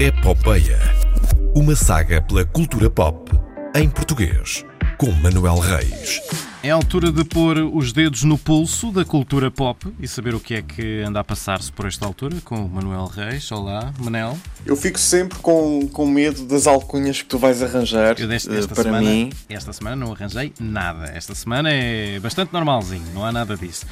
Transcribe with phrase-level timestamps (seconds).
[0.00, 0.78] Epopeia.
[1.54, 3.30] Uma saga pela cultura pop
[3.76, 4.64] em português,
[4.96, 6.22] com Manuel Reis.
[6.62, 10.40] É a altura de pôr os dedos no pulso da cultura pop e saber o
[10.40, 13.52] que é que anda a passar-se por esta altura com o Manuel Reis.
[13.52, 14.38] Olá, Manel.
[14.64, 18.58] Eu fico sempre com, com medo das alcunhas que tu vais arranjar Eu deste, eh,
[18.58, 19.30] esta para semana, mim.
[19.50, 21.10] Esta semana não arranjei nada.
[21.14, 23.84] Esta semana é bastante normalzinho, não há nada disso.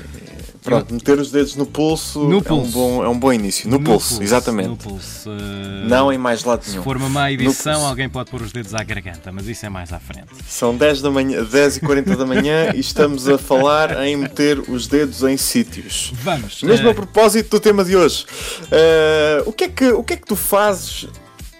[0.62, 2.72] Pronto, meter os dedos no pulso, No é, Um pulso.
[2.72, 3.68] bom, é um bom início.
[3.70, 4.68] No, pulso, exatamente.
[4.68, 5.30] No pulso.
[5.30, 6.82] eh, Não em mais lado Se nenhum.
[6.82, 7.86] for uma má edição, pulso.
[7.88, 10.26] alguém pode pôr os dedos à garganta, mas isso é mais à frente.
[10.48, 14.58] São 10, da manhã, 10 e 40 da manhã e estamos a falar em meter
[14.68, 16.12] os dedos em sítios.
[16.22, 16.62] Vamos.
[16.62, 18.26] Mesmo eh, a propósito do tema de hoje,
[18.70, 21.06] eh, o, que é que, o que é que tu fazes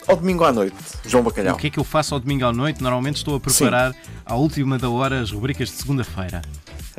[0.07, 0.75] ao domingo à noite,
[1.07, 1.55] João Bacalhau?
[1.55, 2.83] O que é que eu faço ao domingo à noite?
[2.83, 3.95] Normalmente estou a preparar
[4.25, 6.43] à última da hora as rubricas de segunda-feira.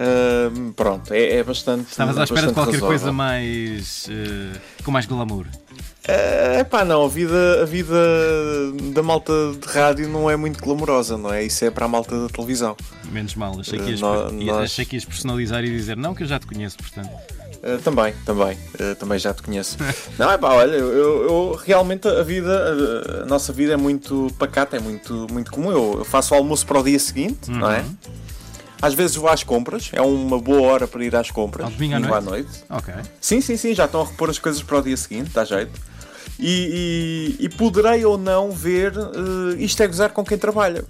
[0.01, 1.89] Eh, pronto, é, é bastante.
[1.91, 4.07] Estavas à espera de qualquer coisa mais.
[4.09, 5.45] eh, com mais glamour.
[6.07, 7.93] É pá, não, a vida, a vida
[8.93, 9.31] da malta
[9.61, 11.43] de rádio não é muito glamourosa, não é?
[11.43, 12.75] Isso é para a malta da televisão.
[13.11, 15.97] Menos mal, achei que, ias, Eh, nó- ia- nós- achei que ias personalizar e dizer
[15.97, 17.09] não, que eu já te conheço, portanto.
[17.61, 19.77] Uh, também, também, uh, também já te conheço.
[20.17, 24.77] não, é pá, olha, eu, eu- realmente a vida, a, nossa vida é muito pacata,
[24.77, 25.69] é muito, muito comum.
[25.69, 27.83] Eu, eu faço o almoço para o dia seguinte, não é?
[28.81, 31.65] Às vezes vou às compras, é uma boa hora para ir às compras.
[31.65, 32.49] Ao domingo à noite?
[32.69, 32.93] Ok.
[33.19, 35.79] Sim, sim, sim, já estão a repor as coisas para o dia seguinte, dá jeito.
[36.39, 40.85] E, e- e poderei ou não ver uh, isto é gozar com quem trabalha.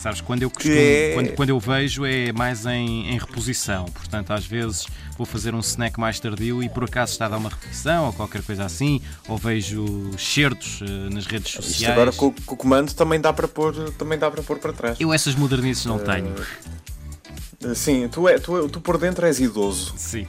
[0.00, 3.84] Sabes, quando eu costumo, é- quando, quando eu vejo é mais em, em reposição.
[3.84, 4.86] Portanto, às vezes
[5.18, 8.12] vou fazer um snack mais tardio e por acaso está a dar uma repetição ou
[8.14, 11.92] qualquer coisa assim, ou vejo certos eh, nas redes Isto sociais.
[11.92, 14.98] agora com, com o comando também dá para pôr, também dá para pôr para trás.
[14.98, 16.34] Eu essas modernices não tenho.
[17.62, 19.92] Uh, Sim, tu, é, tu, tu por dentro és idoso.
[19.98, 20.26] Sim.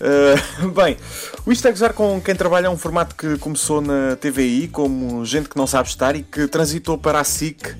[0.00, 0.96] Uh, bem,
[1.46, 5.24] o Isto é Gozar com quem trabalha é um formato que começou na TVI como
[5.24, 7.76] gente que não sabe estar e que transitou para a SIC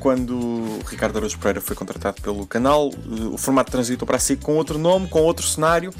[0.00, 2.88] quando o Ricardo Araújo Pereira foi contratado pelo canal.
[2.88, 5.92] Uh, o formato transitou para a SIC com outro nome, com outro cenário,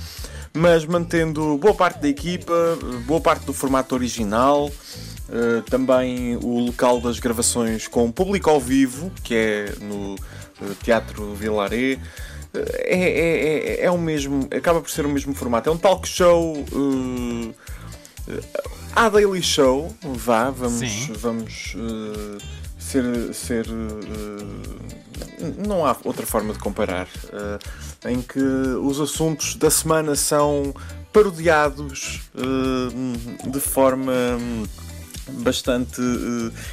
[0.53, 4.71] mas mantendo boa parte da equipa, uh, boa parte do formato original.
[5.71, 10.17] também o local das gravações com público ao vivo, que é no
[10.83, 11.99] Teatro Vilaré.
[12.55, 15.71] É, é, é, é o mesmo, acaba por ser o mesmo formato.
[15.71, 16.55] É um talk show.
[16.71, 17.55] Uh,
[18.95, 21.13] à Daily Show, vá, vamos, Sim.
[21.15, 22.39] vamos uh,
[22.83, 23.35] ser.
[23.35, 24.83] ser uh,
[25.67, 27.07] não há outra forma de comparar.
[27.07, 30.75] uh, em que os assuntos da semana são
[31.13, 34.13] parodiados uh, de forma.
[35.35, 36.03] bastante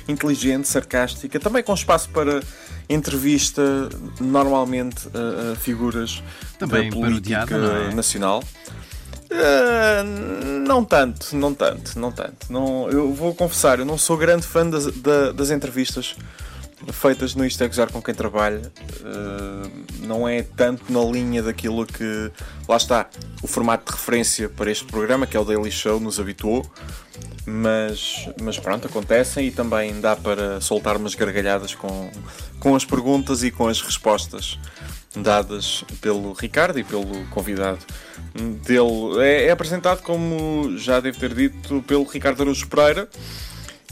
[0.08, 2.42] inteligente, sarcástica, também com espaço para
[2.90, 3.62] entrevista,
[4.20, 6.24] normalmente a, figuras
[6.58, 7.94] Também da política é?
[7.94, 8.44] nacional.
[9.32, 10.04] Uh,
[10.68, 12.52] não tanto, não tanto, não tanto.
[12.52, 16.16] Não, eu vou confessar, eu não sou grande fã das, da- das entrevistas
[16.92, 18.72] feitas no Isto é com quem trabalha.
[19.02, 22.32] Uh, não é tanto na linha daquilo que.
[22.68, 23.08] Lá está,
[23.44, 26.66] o formato de referência para este programa, que é o Daily Show, nos habituou.
[27.46, 32.12] Mas, mas pronto, acontecem e também dá para soltar umas gargalhadas com,
[32.60, 34.60] com as perguntas e com as respostas
[35.16, 37.80] dadas pelo Ricardo e pelo convidado
[38.64, 39.22] dele.
[39.22, 43.10] É, é apresentado, como já devo ter dito, pelo Ricardo Araújo Pereira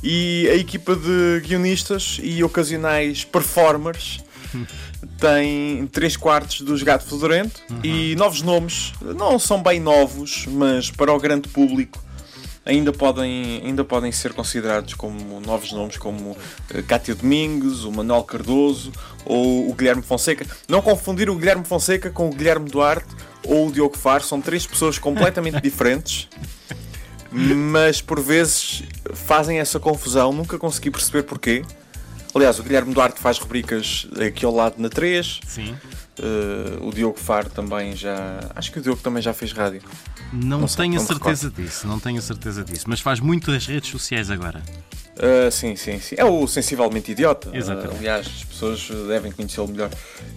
[0.03, 4.23] e a equipa de guionistas e ocasionais performers
[5.19, 8.93] tem 3 quartos dos Gato Fedorento e novos nomes.
[9.01, 12.06] Não são bem novos, mas para o grande público
[12.67, 16.37] ainda podem, ainda podem ser considerados como novos nomes, como
[16.73, 18.91] eh, Cátia Domingos, o Manuel Cardoso
[19.25, 20.45] ou o Guilherme Fonseca.
[20.67, 23.07] Não confundir o Guilherme Fonseca com o Guilherme Duarte
[23.43, 26.27] ou o Diogo Faro, são três pessoas completamente diferentes.
[27.31, 31.63] Mas por vezes fazem essa confusão, nunca consegui perceber porquê.
[32.35, 35.39] Aliás, o Guilherme Duarte faz rubricas aqui ao lado na 3.
[35.47, 35.75] Sim.
[36.19, 38.39] eh, o Diogo Faro também já.
[38.55, 39.81] Acho que o Diogo também já fez rádio.
[40.33, 43.65] Não, Não tenho a certeza disso, não tenho a certeza disso, mas faz muito das
[43.65, 44.61] redes sociais agora.
[45.17, 46.15] Uh, sim, sim, sim.
[46.17, 47.49] É o sensivelmente idiota.
[47.53, 47.95] Exatamente.
[47.95, 49.89] Uh, aliás, as pessoas devem conhecê-lo melhor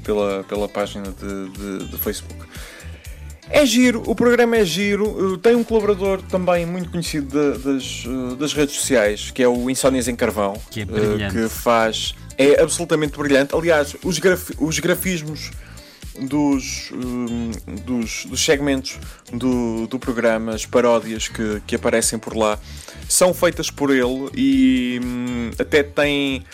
[0.03, 2.41] pela, pela página de, de, de Facebook.
[3.53, 5.05] É giro, o programa é giro.
[5.33, 9.49] Uh, tem um colaborador também muito conhecido da- das, uh, das redes sociais, que é
[9.49, 11.35] o Insónias em Carvão, Que é brilhante.
[11.35, 12.15] que faz.
[12.39, 13.55] É absolutamente brilhante.
[13.55, 15.51] Aliás, os, graf- os grafismos
[16.19, 17.51] dos, hum,
[17.85, 18.99] dos, dos segmentos
[19.33, 22.59] do, do programa, as paródias que, que aparecem por lá,
[23.09, 26.45] são feitas por ele e hum, até têm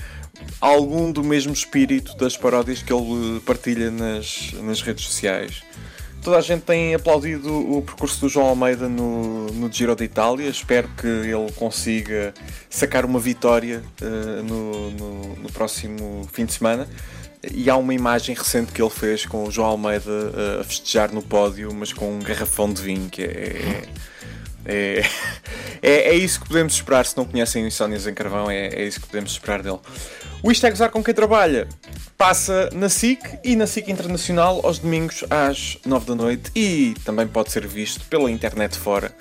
[0.60, 5.62] algum do mesmo espírito das paródias que ele partilha nas, nas redes sociais.
[6.22, 10.48] toda a gente tem aplaudido o percurso do João Almeida no, no Giro de Itália.
[10.48, 12.34] Espero que ele consiga
[12.68, 16.88] sacar uma vitória uh, no, no, no, próximo fim de semana.
[17.52, 21.12] E há uma imagem recente que ele fez com o João Almeida uh, a festejar
[21.12, 23.82] no pódio, mas com um garrafão de vinho, que é,
[24.64, 25.02] é,
[25.82, 27.06] é, é isso que podemos esperar.
[27.06, 29.78] Se não conhecem o Insónias em Carvão, é, é isso que podemos esperar dele.
[30.42, 31.68] O Isto é Gozar com quem trabalha
[32.16, 37.26] passa na SIC e na SIC Internacional aos domingos às 9 da noite e também
[37.26, 39.14] pode ser visto pela internet fora,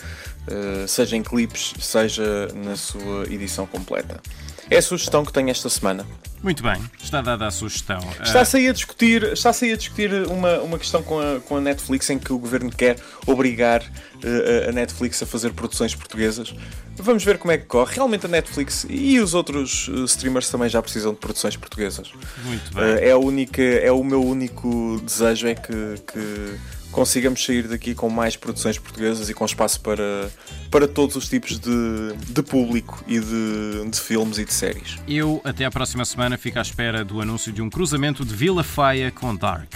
[0.48, 4.22] eh, seja em clipes, seja na sua edição completa.
[4.70, 6.06] É a sugestão que tenho esta semana.
[6.46, 8.00] Muito bem, está dada a sugestão.
[8.24, 12.08] Está-se aí a discutir, está a, discutir uma, uma questão com a, com a Netflix
[12.12, 16.54] em que o governo quer obrigar uh, a Netflix a fazer produções portuguesas.
[16.98, 17.96] Vamos ver como é que corre.
[17.96, 22.14] Realmente a Netflix e os outros uh, streamers também já precisam de produções portuguesas.
[22.44, 22.84] Muito bem.
[22.84, 26.60] Uh, é, a única, é o meu único desejo é que, que
[26.96, 30.32] consigamos sair daqui com mais produções portuguesas e com espaço para,
[30.72, 34.98] para todos os tipos de, de público e de, de filmes e de séries.
[35.06, 38.64] Eu, até à próxima semana, fico à espera do anúncio de um cruzamento de Vila
[38.64, 39.74] Faia com Dark.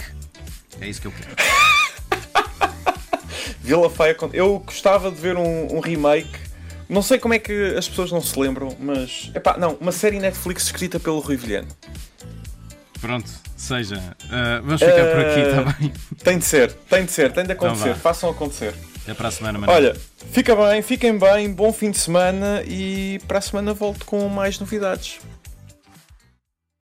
[0.80, 1.36] É isso que eu quero.
[3.60, 4.30] Vila Faia com...
[4.32, 6.38] Eu gostava de ver um, um remake.
[6.88, 9.30] Não sei como é que as pessoas não se lembram, mas.
[9.34, 11.68] Epá, não, uma série Netflix escrita pelo Rui Vilhano.
[13.00, 15.92] Pronto, seja, uh, vamos ficar uh, por aqui, está eh, bem?
[16.22, 18.74] Tem de ser, tem de ser, tem de acontecer, então façam acontecer.
[19.02, 19.76] Até para a semana, Manuel.
[19.76, 19.96] Olha,
[20.30, 24.58] fica bem, fiquem bem, bom fim de semana e para a semana volto com mais
[24.58, 25.18] novidades.